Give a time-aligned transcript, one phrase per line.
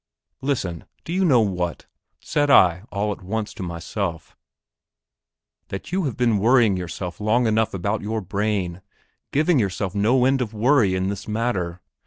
[0.41, 1.85] Listen; do you know what,
[2.21, 4.35] said I all at once to myself,
[5.67, 8.81] that you have been worrying yourself long enough about your brain,
[9.31, 11.81] giving yourself no end of worry in this matter?